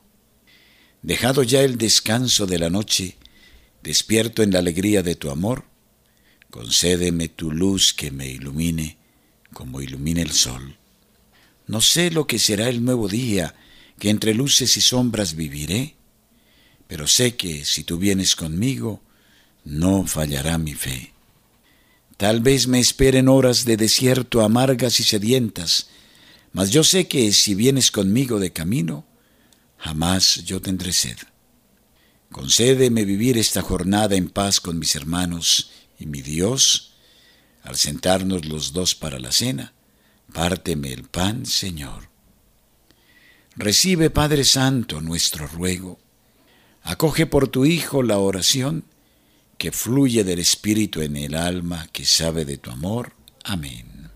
Dejado 1.02 1.42
ya 1.42 1.62
el 1.62 1.78
descanso 1.78 2.46
de 2.46 2.58
la 2.58 2.70
noche, 2.70 3.17
despierto 3.88 4.42
en 4.42 4.50
la 4.50 4.58
alegría 4.58 5.02
de 5.02 5.14
tu 5.14 5.30
amor, 5.30 5.64
concédeme 6.50 7.30
tu 7.30 7.50
luz 7.50 7.94
que 7.94 8.10
me 8.10 8.28
ilumine 8.28 8.98
como 9.54 9.80
ilumina 9.80 10.20
el 10.20 10.32
sol. 10.32 10.76
No 11.66 11.80
sé 11.80 12.10
lo 12.10 12.26
que 12.26 12.38
será 12.38 12.68
el 12.68 12.84
nuevo 12.84 13.08
día, 13.08 13.54
que 13.98 14.10
entre 14.10 14.34
luces 14.34 14.76
y 14.76 14.82
sombras 14.82 15.36
viviré, 15.36 15.94
pero 16.86 17.06
sé 17.06 17.34
que 17.36 17.64
si 17.64 17.82
tú 17.82 17.96
vienes 17.96 18.36
conmigo, 18.36 19.00
no 19.64 20.06
fallará 20.06 20.58
mi 20.58 20.74
fe. 20.74 21.14
Tal 22.18 22.42
vez 22.42 22.66
me 22.66 22.80
esperen 22.80 23.26
horas 23.26 23.64
de 23.64 23.78
desierto 23.78 24.42
amargas 24.42 25.00
y 25.00 25.02
sedientas, 25.02 25.88
mas 26.52 26.68
yo 26.72 26.84
sé 26.84 27.08
que 27.08 27.32
si 27.32 27.54
vienes 27.54 27.90
conmigo 27.90 28.38
de 28.38 28.52
camino, 28.52 29.06
jamás 29.78 30.44
yo 30.44 30.60
tendré 30.60 30.92
sed. 30.92 31.16
Concédeme 32.30 33.04
vivir 33.04 33.38
esta 33.38 33.62
jornada 33.62 34.14
en 34.16 34.28
paz 34.28 34.60
con 34.60 34.78
mis 34.78 34.94
hermanos 34.94 35.70
y 35.98 36.06
mi 36.06 36.20
Dios. 36.20 36.94
Al 37.62 37.76
sentarnos 37.76 38.44
los 38.46 38.72
dos 38.72 38.94
para 38.94 39.18
la 39.18 39.32
cena, 39.32 39.72
párteme 40.32 40.92
el 40.92 41.04
pan, 41.04 41.46
Señor. 41.46 42.08
Recibe, 43.56 44.10
Padre 44.10 44.44
Santo, 44.44 45.00
nuestro 45.00 45.46
ruego. 45.46 45.98
Acoge 46.82 47.26
por 47.26 47.48
tu 47.48 47.64
Hijo 47.64 48.02
la 48.02 48.18
oración 48.18 48.84
que 49.58 49.72
fluye 49.72 50.22
del 50.22 50.38
Espíritu 50.38 51.02
en 51.02 51.16
el 51.16 51.34
alma 51.34 51.88
que 51.92 52.04
sabe 52.04 52.44
de 52.44 52.58
tu 52.58 52.70
amor. 52.70 53.12
Amén. 53.44 54.10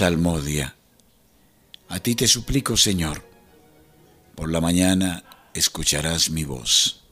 Salmodia. 0.00 0.74
A 1.90 2.00
ti 2.00 2.14
te 2.14 2.26
suplico, 2.26 2.74
Señor, 2.78 3.22
por 4.34 4.50
la 4.50 4.58
mañana 4.58 5.50
escucharás 5.52 6.30
mi 6.30 6.44
voz. 6.44 7.02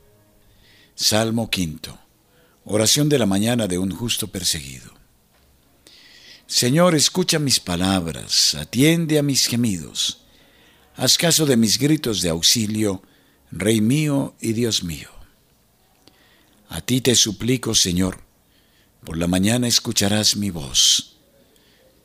Salmo 0.95 1.51
quinto. 1.51 1.99
Oración 2.65 3.11
de 3.11 3.19
la 3.19 3.27
mañana 3.27 3.67
de 3.67 3.77
un 3.77 3.91
justo 3.91 4.29
perseguido. 4.29 4.91
Señor, 6.47 6.95
escucha 6.95 7.39
mis 7.39 7.61
palabras, 7.61 8.55
atiende 8.55 9.19
a 9.19 9.23
mis 9.23 9.45
gemidos. 9.49 10.23
Haz 10.97 11.19
caso 11.19 11.45
de 11.45 11.59
mis 11.59 11.79
gritos 11.79 12.23
de 12.23 12.31
auxilio, 12.31 13.03
Rey 13.51 13.83
mío 13.83 14.35
y 14.41 14.55
Dios 14.55 14.83
mío. 14.83 15.11
A 16.71 16.81
ti 16.81 17.03
te 17.03 17.15
suplico, 17.17 17.75
Señor, 17.75 18.23
por 19.05 19.19
la 19.19 19.27
mañana 19.27 19.69
escucharás 19.69 20.37
mi 20.37 20.49
voz 20.49 21.18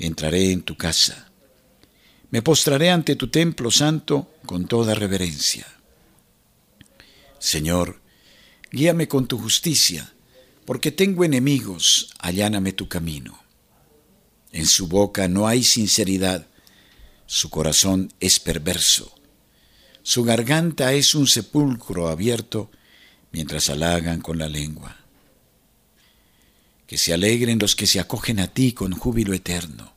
entraré 0.00 0.50
en 0.50 0.62
tu 0.62 0.76
casa. 0.76 1.30
Me 2.30 2.42
postraré 2.42 2.90
ante 2.90 3.16
tu 3.16 3.28
templo 3.28 3.70
santo 3.70 4.32
con 4.46 4.66
toda 4.66 4.94
reverencia. 4.94 5.66
Señor, 7.38 8.00
guíame 8.70 9.08
con 9.08 9.26
tu 9.26 9.38
justicia, 9.38 10.12
porque 10.64 10.90
tengo 10.90 11.24
enemigos, 11.24 12.14
alláname 12.18 12.72
tu 12.72 12.88
camino. 12.88 13.38
En 14.52 14.66
su 14.66 14.88
boca 14.88 15.28
no 15.28 15.46
hay 15.46 15.62
sinceridad, 15.62 16.46
su 17.26 17.50
corazón 17.50 18.12
es 18.20 18.40
perverso, 18.40 19.14
su 20.02 20.24
garganta 20.24 20.92
es 20.92 21.14
un 21.14 21.26
sepulcro 21.26 22.08
abierto 22.08 22.70
mientras 23.32 23.70
halagan 23.70 24.20
con 24.20 24.38
la 24.38 24.48
lengua 24.48 24.99
que 26.90 26.98
se 26.98 27.14
alegren 27.14 27.60
los 27.60 27.76
que 27.76 27.86
se 27.86 28.00
acogen 28.00 28.40
a 28.40 28.48
ti 28.48 28.72
con 28.72 28.90
júbilo 28.90 29.32
eterno. 29.32 29.92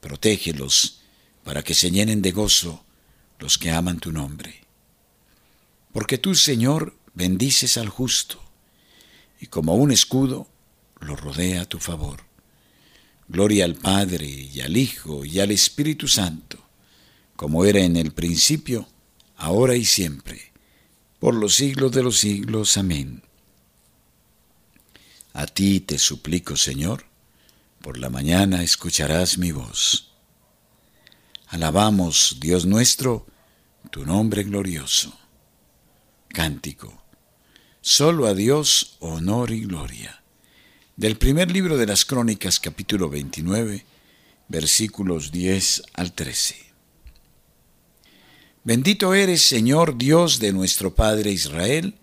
Protégelos 0.00 1.00
para 1.42 1.64
que 1.64 1.74
se 1.74 1.90
llenen 1.90 2.22
de 2.22 2.30
gozo 2.30 2.84
los 3.40 3.58
que 3.58 3.72
aman 3.72 3.98
tu 3.98 4.12
nombre. 4.12 4.60
Porque 5.92 6.18
tú, 6.18 6.36
Señor, 6.36 6.96
bendices 7.14 7.78
al 7.78 7.88
justo, 7.88 8.40
y 9.40 9.48
como 9.48 9.74
un 9.74 9.90
escudo 9.90 10.46
lo 11.00 11.16
rodea 11.16 11.62
a 11.62 11.66
tu 11.66 11.80
favor. 11.80 12.20
Gloria 13.26 13.64
al 13.64 13.74
Padre 13.74 14.28
y 14.28 14.60
al 14.60 14.76
Hijo 14.76 15.24
y 15.24 15.40
al 15.40 15.50
Espíritu 15.50 16.06
Santo, 16.06 16.64
como 17.34 17.64
era 17.64 17.80
en 17.80 17.96
el 17.96 18.12
principio, 18.12 18.86
ahora 19.34 19.74
y 19.74 19.84
siempre, 19.84 20.52
por 21.18 21.34
los 21.34 21.56
siglos 21.56 21.90
de 21.90 22.04
los 22.04 22.18
siglos. 22.20 22.76
Amén. 22.76 23.24
A 25.32 25.46
ti 25.46 25.80
te 25.80 25.98
suplico, 25.98 26.56
Señor, 26.56 27.06
por 27.80 27.98
la 27.98 28.10
mañana 28.10 28.62
escucharás 28.62 29.38
mi 29.38 29.50
voz. 29.50 30.12
Alabamos, 31.48 32.36
Dios 32.40 32.66
nuestro, 32.66 33.26
tu 33.90 34.04
nombre 34.04 34.42
glorioso. 34.42 35.18
Cántico. 36.28 37.02
Solo 37.80 38.26
a 38.26 38.34
Dios 38.34 38.96
honor 39.00 39.50
y 39.50 39.62
gloria. 39.62 40.22
Del 40.96 41.16
primer 41.16 41.50
libro 41.50 41.76
de 41.76 41.86
las 41.86 42.04
Crónicas, 42.04 42.60
capítulo 42.60 43.08
29, 43.08 43.84
versículos 44.48 45.32
10 45.32 45.82
al 45.94 46.12
13. 46.12 46.56
Bendito 48.64 49.14
eres, 49.14 49.42
Señor 49.42 49.98
Dios 49.98 50.38
de 50.38 50.52
nuestro 50.52 50.94
Padre 50.94 51.32
Israel, 51.32 51.96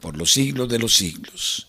por 0.00 0.16
los 0.16 0.32
siglos 0.32 0.68
de 0.68 0.78
los 0.78 0.94
siglos. 0.94 1.68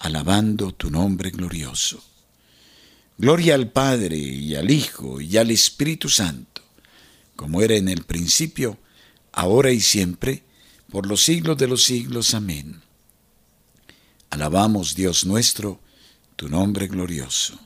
alabando 0.00 0.72
tu 0.72 0.90
nombre 0.90 1.30
glorioso. 1.30 2.02
Gloria 3.18 3.54
al 3.54 3.70
Padre 3.70 4.16
y 4.16 4.54
al 4.54 4.70
Hijo 4.70 5.20
y 5.20 5.36
al 5.36 5.50
Espíritu 5.50 6.08
Santo, 6.08 6.62
como 7.36 7.60
era 7.60 7.76
en 7.76 7.88
el 7.88 8.04
principio, 8.04 8.78
ahora 9.32 9.70
y 9.72 9.80
siempre, 9.80 10.42
por 10.90 11.06
los 11.06 11.22
siglos 11.22 11.58
de 11.58 11.68
los 11.68 11.84
siglos. 11.84 12.32
Amén. 12.34 12.80
Alabamos, 14.30 14.94
Dios 14.94 15.26
nuestro, 15.26 15.80
tu 16.34 16.48
nombre 16.48 16.88
glorioso. 16.88 17.60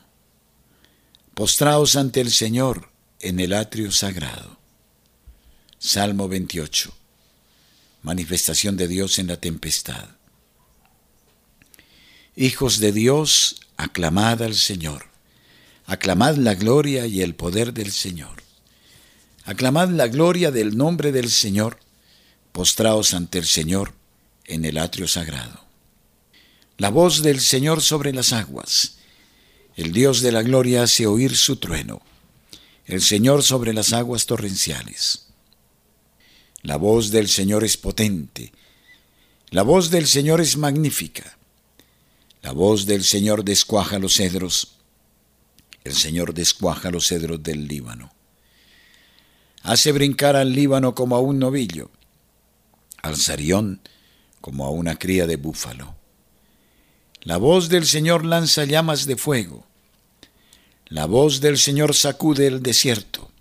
Postraos 1.33 1.95
ante 1.95 2.19
el 2.19 2.31
Señor 2.31 2.89
en 3.21 3.39
el 3.39 3.53
atrio 3.53 3.91
sagrado. 3.91 4.59
Salmo 5.79 6.27
28. 6.27 6.93
Manifestación 8.03 8.75
de 8.75 8.89
Dios 8.89 9.19
en 9.19 9.27
la 9.27 9.37
tempestad. 9.37 10.14
Hijos 12.37 12.79
de 12.79 12.91
Dios, 12.91 13.61
aclamad 13.77 14.41
al 14.43 14.55
Señor. 14.55 15.05
Aclamad 15.85 16.35
la 16.35 16.53
gloria 16.53 17.07
y 17.07 17.21
el 17.21 17.33
poder 17.33 17.73
del 17.73 17.93
Señor. 17.93 18.43
Aclamad 19.45 19.87
la 19.89 20.07
gloria 20.07 20.51
del 20.51 20.75
nombre 20.75 21.13
del 21.13 21.29
Señor. 21.29 21.79
Postraos 22.51 23.13
ante 23.13 23.37
el 23.37 23.45
Señor 23.45 23.93
en 24.43 24.65
el 24.65 24.77
atrio 24.77 25.07
sagrado. 25.07 25.63
La 26.77 26.89
voz 26.89 27.21
del 27.21 27.39
Señor 27.39 27.81
sobre 27.81 28.11
las 28.11 28.33
aguas. 28.33 28.97
El 29.77 29.93
Dios 29.93 30.21
de 30.21 30.33
la 30.33 30.41
gloria 30.41 30.83
hace 30.83 31.07
oír 31.07 31.37
su 31.37 31.55
trueno. 31.55 32.01
El 32.85 33.01
Señor 33.01 33.43
sobre 33.43 33.73
las 33.73 33.93
aguas 33.93 34.25
torrenciales. 34.25 35.27
La 36.63 36.75
voz 36.75 37.11
del 37.11 37.29
Señor 37.29 37.63
es 37.63 37.77
potente. 37.77 38.51
La 39.51 39.63
voz 39.63 39.89
del 39.89 40.05
Señor 40.05 40.41
es 40.41 40.57
magnífica. 40.57 41.37
La 42.45 42.51
voz 42.51 42.85
del 42.85 43.03
Señor 43.03 43.43
descuaja 43.43 43.97
los 43.97 44.17
cedros. 44.17 44.75
El 45.83 45.95
Señor 45.95 46.31
descuaja 46.35 46.91
los 46.91 47.07
cedros 47.07 47.41
del 47.41 47.67
Líbano. 47.67 48.13
Hace 49.63 49.91
brincar 49.91 50.35
al 50.35 50.53
Líbano 50.53 50.93
como 50.93 51.15
a 51.15 51.19
un 51.21 51.39
novillo, 51.39 51.89
al 53.01 53.17
Sarión 53.17 53.81
como 54.41 54.67
a 54.67 54.69
una 54.69 54.95
cría 54.99 55.25
de 55.25 55.37
búfalo. 55.37 55.95
La 57.21 57.37
voz 57.37 57.67
del 57.67 57.87
Señor 57.87 58.23
lanza 58.23 58.63
llamas 58.63 59.07
de 59.07 59.15
fuego. 59.15 59.65
La 60.85 61.07
voz 61.07 61.41
del 61.41 61.57
Señor 61.57 61.95
sacude 61.95 62.45
el 62.45 62.61
desierto. 62.61 63.31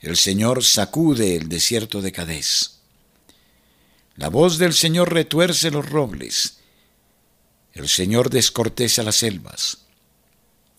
El 0.00 0.16
Señor 0.16 0.64
sacude 0.64 1.36
el 1.36 1.50
desierto 1.50 2.00
de 2.00 2.12
Cadés. 2.12 2.78
La 4.16 4.30
voz 4.30 4.56
del 4.56 4.72
Señor 4.72 5.12
retuerce 5.12 5.70
los 5.70 5.86
robles. 5.86 6.61
El 7.74 7.88
Señor 7.88 8.30
descorteza 8.30 9.02
las 9.02 9.16
selvas. 9.16 9.78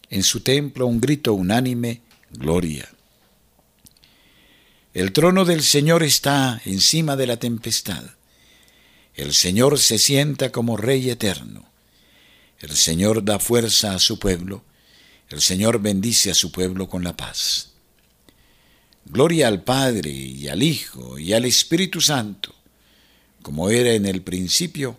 En 0.10 0.24
su 0.24 0.42
templo 0.42 0.86
un 0.86 1.02
grito 1.02 1.34
unánime, 1.34 2.02
gloria. 2.32 2.88
El 4.94 5.12
trono 5.12 5.44
del 5.44 5.64
Señor 5.64 6.04
está 6.04 6.62
encima 6.66 7.16
de 7.16 7.26
la 7.26 7.38
tempestad. 7.38 8.04
El 9.16 9.34
Señor 9.34 9.80
se 9.80 9.98
sienta 9.98 10.52
como 10.52 10.78
Rey 10.78 11.10
eterno. 11.10 11.66
El 12.60 12.76
Señor 12.76 13.26
da 13.26 13.40
fuerza 13.40 13.96
a 13.96 14.00
su 14.00 14.20
pueblo. 14.20 14.64
El 15.30 15.42
Señor 15.42 15.82
bendice 15.82 16.30
a 16.30 16.36
su 16.36 16.52
pueblo 16.52 16.88
con 16.88 17.04
la 17.04 17.18
paz. 17.18 17.72
Gloria 19.06 19.48
al 19.48 19.64
Padre 19.64 20.12
y 20.12 20.48
al 20.48 20.62
Hijo 20.64 21.18
y 21.18 21.34
al 21.34 21.46
Espíritu 21.46 22.00
Santo, 22.00 22.56
como 23.42 23.70
era 23.70 23.94
en 23.94 24.06
el 24.06 24.22
principio, 24.22 24.98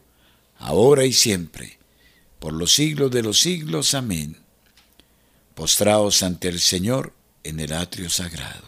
ahora 0.59 1.04
y 1.04 1.12
siempre, 1.12 1.73
por 2.44 2.52
los 2.52 2.74
siglos 2.74 3.11
de 3.11 3.22
los 3.22 3.38
siglos. 3.38 3.94
Amén. 3.94 4.37
Postraos 5.54 6.22
ante 6.22 6.48
el 6.48 6.61
Señor 6.61 7.14
en 7.42 7.59
el 7.59 7.72
atrio 7.72 8.11
sagrado. 8.11 8.66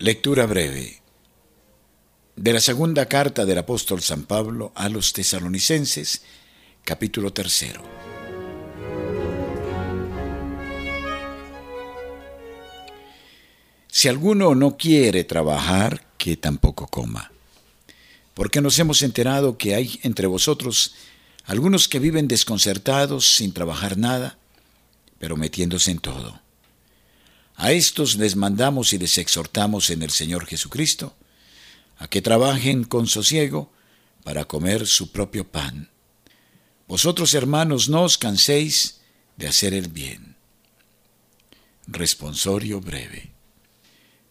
Lectura 0.00 0.46
breve 0.46 1.02
de 2.34 2.52
la 2.52 2.60
segunda 2.60 3.06
carta 3.06 3.44
del 3.44 3.58
apóstol 3.58 4.02
San 4.02 4.24
Pablo 4.24 4.72
a 4.74 4.88
los 4.88 5.12
tesalonicenses, 5.12 6.22
capítulo 6.84 7.32
tercero. 7.32 8.11
Si 13.94 14.08
alguno 14.08 14.54
no 14.54 14.78
quiere 14.78 15.22
trabajar, 15.22 16.06
que 16.16 16.38
tampoco 16.38 16.86
coma, 16.86 17.30
porque 18.32 18.62
nos 18.62 18.78
hemos 18.78 19.02
enterado 19.02 19.58
que 19.58 19.74
hay 19.74 20.00
entre 20.02 20.26
vosotros 20.26 20.94
algunos 21.44 21.88
que 21.88 21.98
viven 21.98 22.26
desconcertados 22.26 23.34
sin 23.36 23.52
trabajar 23.52 23.98
nada, 23.98 24.38
pero 25.18 25.36
metiéndose 25.36 25.90
en 25.90 25.98
todo. 25.98 26.40
A 27.54 27.72
estos 27.72 28.16
les 28.16 28.34
mandamos 28.34 28.94
y 28.94 28.98
les 28.98 29.18
exhortamos 29.18 29.90
en 29.90 30.02
el 30.02 30.10
Señor 30.10 30.46
Jesucristo, 30.46 31.14
a 31.98 32.08
que 32.08 32.22
trabajen 32.22 32.84
con 32.84 33.06
sosiego 33.06 33.70
para 34.24 34.46
comer 34.46 34.86
su 34.86 35.12
propio 35.12 35.46
pan. 35.46 35.90
Vosotros, 36.88 37.34
hermanos, 37.34 37.90
no 37.90 38.04
os 38.04 38.16
canséis 38.16 39.02
de 39.36 39.48
hacer 39.48 39.74
el 39.74 39.88
bien. 39.88 40.34
Responsorio 41.86 42.80
breve. 42.80 43.31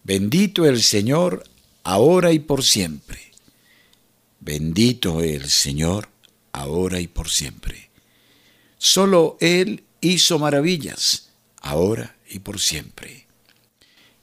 Bendito 0.04 0.66
el 0.66 0.82
Señor, 0.82 1.44
ahora 1.84 2.32
y 2.32 2.38
por 2.38 2.64
siempre. 2.64 3.32
Bendito 4.40 5.20
el 5.20 5.48
Señor, 5.48 6.08
ahora 6.52 7.00
y 7.00 7.06
por 7.06 7.30
siempre. 7.30 7.90
Solo 8.78 9.36
Él 9.40 9.84
hizo 10.00 10.38
maravillas, 10.38 11.30
ahora 11.60 12.16
y 12.28 12.40
por 12.40 12.58
siempre. 12.58 13.26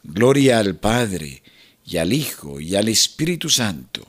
Gloria 0.03 0.59
al 0.59 0.75
Padre, 0.75 1.41
y 1.89 1.97
al 1.97 2.13
Hijo 2.13 2.59
y 2.59 2.75
al 2.75 2.87
Espíritu 2.87 3.49
Santo, 3.49 4.07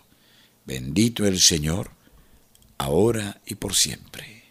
bendito 0.67 1.27
el 1.27 1.41
Señor, 1.41 1.91
ahora 2.77 3.41
y 3.47 3.55
por 3.55 3.75
siempre. 3.75 4.45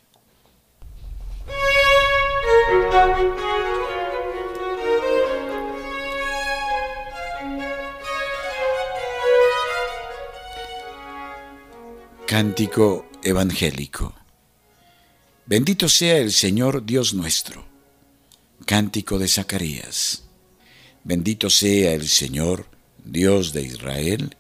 Cántico 12.30 13.10
Evangélico. 13.24 14.14
Bendito 15.48 15.90
sea 15.90 16.18
el 16.18 16.32
Señor 16.32 16.86
Dios 16.86 17.16
nuestro. 17.16 17.66
Cántico 18.68 19.18
de 19.18 19.28
Zacarías. 19.28 20.26
Bendito 21.04 21.50
sea 21.50 21.94
el 21.94 22.08
Señor 22.08 22.68
Dios 23.04 23.52
de 23.52 23.64
Israel, 23.64 24.38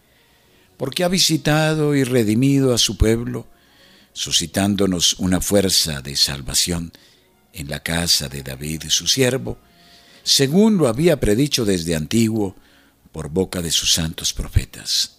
porque 0.77 1.03
ha 1.03 1.07
visitado 1.07 1.95
y 1.95 2.03
redimido 2.03 2.75
a 2.75 2.77
su 2.77 2.95
pueblo, 2.95 3.47
suscitándonos 4.13 5.15
una 5.17 5.41
fuerza 5.41 6.01
de 6.01 6.15
salvación 6.15 6.91
en 7.53 7.71
la 7.71 7.81
casa 7.81 8.29
de 8.29 8.43
David 8.43 8.83
su 8.89 9.07
siervo, 9.07 9.57
según 10.21 10.77
lo 10.77 10.89
había 10.89 11.19
predicho 11.19 11.65
desde 11.65 11.95
antiguo 11.95 12.55
por 13.11 13.29
boca 13.29 13.63
de 13.63 13.71
sus 13.71 13.91
santos 13.93 14.31
profetas. 14.31 15.18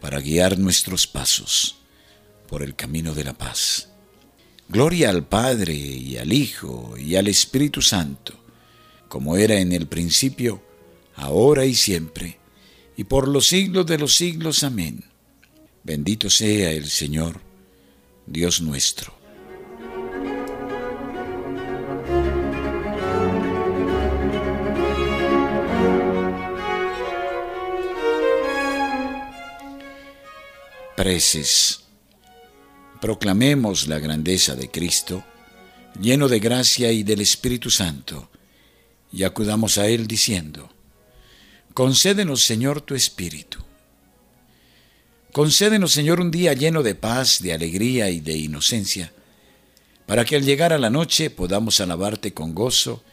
para 0.00 0.20
guiar 0.20 0.58
nuestros 0.58 1.06
pasos 1.06 1.76
por 2.48 2.62
el 2.62 2.74
camino 2.74 3.14
de 3.14 3.24
la 3.24 3.34
paz. 3.34 3.88
Gloria 4.68 5.10
al 5.10 5.26
Padre 5.26 5.74
y 5.74 6.16
al 6.16 6.32
Hijo 6.32 6.94
y 6.98 7.16
al 7.16 7.28
Espíritu 7.28 7.82
Santo, 7.82 8.34
como 9.08 9.36
era 9.36 9.60
en 9.60 9.72
el 9.72 9.86
principio, 9.86 10.62
ahora 11.16 11.64
y 11.64 11.74
siempre, 11.74 12.38
y 12.96 13.04
por 13.04 13.28
los 13.28 13.46
siglos 13.46 13.86
de 13.86 13.98
los 13.98 14.14
siglos. 14.14 14.62
Amén. 14.62 15.04
Bendito 15.82 16.30
sea 16.30 16.70
el 16.70 16.90
Señor, 16.90 17.40
Dios 18.26 18.60
nuestro 18.60 19.13
preces. 31.04 31.80
Proclamemos 32.98 33.88
la 33.88 33.98
grandeza 33.98 34.54
de 34.54 34.70
Cristo, 34.70 35.22
lleno 36.00 36.28
de 36.28 36.40
gracia 36.40 36.92
y 36.92 37.02
del 37.02 37.20
Espíritu 37.20 37.68
Santo, 37.68 38.30
y 39.12 39.24
acudamos 39.24 39.76
a 39.76 39.86
Él 39.86 40.06
diciendo, 40.06 40.70
Concédenos, 41.74 42.42
Señor, 42.42 42.80
tu 42.80 42.94
Espíritu. 42.94 43.58
Concédenos, 45.30 45.92
Señor, 45.92 46.20
un 46.20 46.30
día 46.30 46.54
lleno 46.54 46.82
de 46.82 46.94
paz, 46.94 47.42
de 47.42 47.52
alegría 47.52 48.08
y 48.08 48.20
de 48.20 48.38
inocencia, 48.38 49.12
para 50.06 50.24
que 50.24 50.36
al 50.36 50.42
llegar 50.46 50.72
a 50.72 50.78
la 50.78 50.88
noche 50.88 51.28
podamos 51.28 51.80
alabarte 51.82 52.32
con 52.32 52.54
gozo 52.54 53.04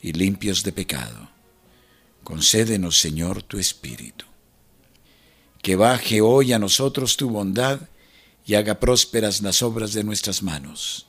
y 0.00 0.12
limpios 0.12 0.62
de 0.62 0.70
pecado. 0.70 1.28
Concédenos, 2.22 2.98
Señor, 2.98 3.42
tu 3.42 3.58
Espíritu 3.58 4.31
que 5.62 5.76
baje 5.76 6.20
hoy 6.20 6.52
a 6.52 6.58
nosotros 6.58 7.16
tu 7.16 7.30
bondad 7.30 7.80
y 8.44 8.54
haga 8.54 8.80
prósperas 8.80 9.40
las 9.42 9.62
obras 9.62 9.92
de 9.92 10.02
nuestras 10.02 10.42
manos. 10.42 11.06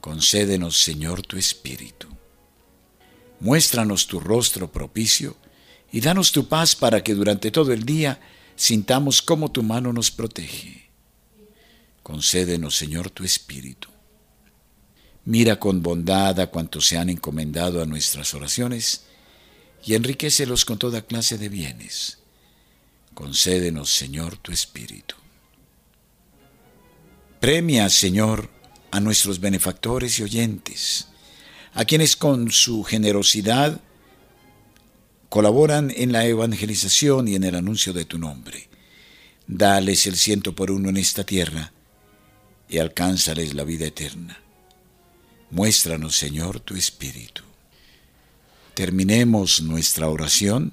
Concédenos, 0.00 0.80
Señor, 0.80 1.22
tu 1.22 1.36
Espíritu. 1.36 2.06
Muéstranos 3.40 4.06
tu 4.06 4.20
rostro 4.20 4.70
propicio 4.70 5.36
y 5.90 6.00
danos 6.00 6.30
tu 6.30 6.46
paz 6.46 6.76
para 6.76 7.02
que 7.02 7.14
durante 7.14 7.50
todo 7.50 7.72
el 7.72 7.84
día 7.84 8.20
sintamos 8.54 9.20
cómo 9.20 9.50
tu 9.50 9.64
mano 9.64 9.92
nos 9.92 10.12
protege. 10.12 10.90
Concédenos, 12.04 12.76
Señor, 12.76 13.10
tu 13.10 13.24
Espíritu. 13.24 13.88
Mira 15.24 15.58
con 15.58 15.82
bondad 15.82 16.38
a 16.38 16.46
cuantos 16.46 16.86
se 16.86 16.96
han 16.96 17.10
encomendado 17.10 17.82
a 17.82 17.86
nuestras 17.86 18.32
oraciones 18.34 19.02
y 19.84 19.94
enriquecelos 19.94 20.64
con 20.64 20.78
toda 20.78 21.02
clase 21.02 21.38
de 21.38 21.48
bienes 21.48 22.18
Concédenos, 23.18 23.90
Señor, 23.90 24.36
tu 24.36 24.52
Espíritu. 24.52 25.16
Premia, 27.40 27.90
Señor, 27.90 28.48
a 28.92 29.00
nuestros 29.00 29.40
benefactores 29.40 30.20
y 30.20 30.22
oyentes, 30.22 31.08
a 31.74 31.84
quienes 31.84 32.14
con 32.14 32.52
su 32.52 32.84
generosidad 32.84 33.80
colaboran 35.28 35.92
en 35.96 36.12
la 36.12 36.26
evangelización 36.26 37.26
y 37.26 37.34
en 37.34 37.42
el 37.42 37.56
anuncio 37.56 37.92
de 37.92 38.04
tu 38.04 38.20
nombre. 38.20 38.68
Dales 39.48 40.06
el 40.06 40.14
ciento 40.14 40.54
por 40.54 40.70
uno 40.70 40.88
en 40.88 40.96
esta 40.96 41.24
tierra 41.24 41.72
y 42.68 42.78
alcánzales 42.78 43.52
la 43.52 43.64
vida 43.64 43.86
eterna. 43.86 44.40
Muéstranos, 45.50 46.16
Señor, 46.16 46.60
tu 46.60 46.76
Espíritu. 46.76 47.42
Terminemos 48.74 49.60
nuestra 49.60 50.08
oración 50.08 50.72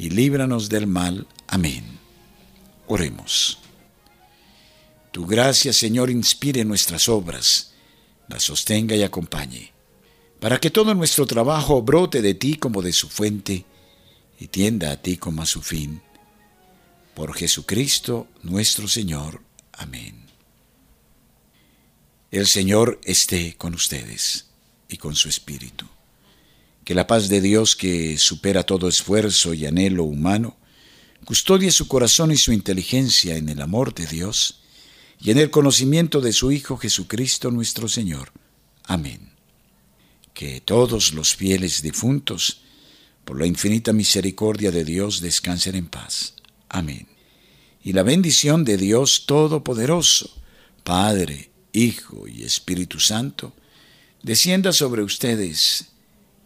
y 0.00 0.08
líbranos 0.08 0.70
del 0.70 0.86
mal. 0.86 1.26
Amén. 1.46 1.84
Oremos. 2.86 3.58
Tu 5.12 5.26
gracia, 5.26 5.74
Señor, 5.74 6.08
inspire 6.08 6.64
nuestras 6.64 7.06
obras, 7.06 7.74
las 8.26 8.44
sostenga 8.44 8.96
y 8.96 9.02
acompañe, 9.02 9.72
para 10.40 10.58
que 10.58 10.70
todo 10.70 10.94
nuestro 10.94 11.26
trabajo 11.26 11.82
brote 11.82 12.22
de 12.22 12.32
ti 12.32 12.56
como 12.56 12.80
de 12.80 12.94
su 12.94 13.10
fuente 13.10 13.66
y 14.38 14.46
tienda 14.46 14.90
a 14.92 14.96
ti 14.96 15.18
como 15.18 15.42
a 15.42 15.46
su 15.46 15.60
fin. 15.60 16.00
Por 17.14 17.34
Jesucristo 17.34 18.26
nuestro 18.42 18.88
Señor. 18.88 19.42
Amén. 19.72 20.24
El 22.30 22.46
Señor 22.46 22.98
esté 23.04 23.54
con 23.58 23.74
ustedes 23.74 24.46
y 24.88 24.96
con 24.96 25.14
su 25.14 25.28
Espíritu. 25.28 25.86
Que 26.90 26.96
la 26.96 27.06
paz 27.06 27.28
de 27.28 27.40
Dios, 27.40 27.76
que 27.76 28.18
supera 28.18 28.64
todo 28.64 28.88
esfuerzo 28.88 29.54
y 29.54 29.64
anhelo 29.64 30.02
humano, 30.02 30.56
custodie 31.24 31.70
su 31.70 31.86
corazón 31.86 32.32
y 32.32 32.36
su 32.36 32.50
inteligencia 32.52 33.36
en 33.36 33.48
el 33.48 33.62
amor 33.62 33.94
de 33.94 34.08
Dios 34.08 34.62
y 35.20 35.30
en 35.30 35.38
el 35.38 35.52
conocimiento 35.52 36.20
de 36.20 36.32
su 36.32 36.50
Hijo 36.50 36.76
Jesucristo 36.76 37.52
nuestro 37.52 37.86
Señor. 37.86 38.32
Amén. 38.82 39.30
Que 40.34 40.60
todos 40.60 41.14
los 41.14 41.36
fieles 41.36 41.80
difuntos, 41.80 42.62
por 43.24 43.38
la 43.38 43.46
infinita 43.46 43.92
misericordia 43.92 44.72
de 44.72 44.84
Dios, 44.84 45.20
descansen 45.20 45.76
en 45.76 45.86
paz. 45.86 46.34
Amén. 46.68 47.06
Y 47.84 47.92
la 47.92 48.02
bendición 48.02 48.64
de 48.64 48.76
Dios 48.76 49.26
Todopoderoso, 49.26 50.28
Padre, 50.82 51.52
Hijo 51.72 52.26
y 52.26 52.42
Espíritu 52.42 52.98
Santo, 52.98 53.52
descienda 54.24 54.72
sobre 54.72 55.04
ustedes 55.04 55.86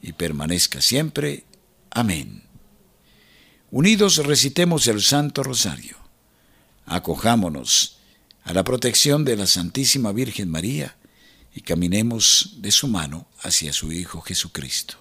y 0.04 0.12
permanezca 0.12 0.82
siempre. 0.82 1.44
Amén. 1.90 2.42
Unidos 3.70 4.18
recitemos 4.18 4.86
el 4.86 5.00
Santo 5.00 5.42
Rosario. 5.42 5.96
Acojámonos 6.84 7.96
a 8.44 8.52
la 8.52 8.64
protección 8.64 9.24
de 9.24 9.36
la 9.36 9.46
Santísima 9.46 10.12
Virgen 10.12 10.50
María 10.50 10.96
y 11.54 11.62
caminemos 11.62 12.56
de 12.58 12.70
su 12.70 12.86
mano 12.86 13.26
hacia 13.40 13.72
su 13.72 13.92
Hijo 13.92 14.20
Jesucristo. 14.20 14.98